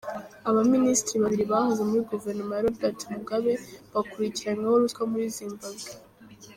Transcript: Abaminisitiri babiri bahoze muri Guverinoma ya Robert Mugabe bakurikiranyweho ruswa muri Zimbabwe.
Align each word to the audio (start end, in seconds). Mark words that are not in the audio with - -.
Abaminisitiri 0.49 1.21
babiri 1.23 1.43
bahoze 1.51 1.81
muri 1.89 2.01
Guverinoma 2.09 2.53
ya 2.55 2.65
Robert 2.65 2.99
Mugabe 3.15 3.53
bakurikiranyweho 3.93 4.75
ruswa 4.83 5.01
muri 5.11 5.25
Zimbabwe. 5.37 5.89